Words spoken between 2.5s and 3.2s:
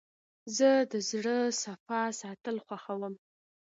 خوښوم.